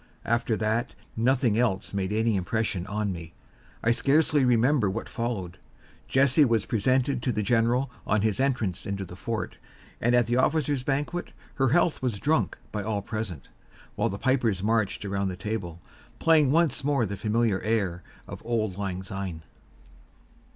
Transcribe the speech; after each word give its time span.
After 0.25 0.57
that, 0.57 0.95
nothing 1.15 1.59
else 1.59 1.93
made 1.93 2.11
any 2.11 2.35
impression 2.35 2.87
on 2.87 3.11
me. 3.11 3.35
I 3.83 3.91
scarcely 3.91 4.43
remember 4.43 4.89
what 4.89 5.07
followed. 5.07 5.59
Jessie 6.07 6.43
was 6.43 6.65
presented 6.65 7.21
to 7.21 7.31
the 7.31 7.43
general 7.43 7.91
on 8.07 8.23
his 8.23 8.39
entrance 8.39 8.87
into 8.87 9.05
the 9.05 9.15
fort, 9.15 9.57
and 10.01 10.15
at 10.15 10.25
the 10.25 10.37
officers' 10.37 10.81
banquet 10.81 11.33
her 11.53 11.69
health 11.69 12.01
was 12.01 12.17
drunk 12.17 12.57
by 12.71 12.81
all 12.81 13.03
present, 13.03 13.49
while 13.93 14.09
the 14.09 14.17
pipers 14.17 14.63
marched 14.63 15.05
around 15.05 15.27
the 15.27 15.35
table, 15.37 15.79
playing 16.17 16.51
once 16.51 16.83
more 16.83 17.05
the 17.05 17.15
familiar 17.15 17.61
air 17.61 18.01
of 18.27 18.41
"Auld 18.43 18.79
Lang 18.79 19.03
Syne." 19.03 19.43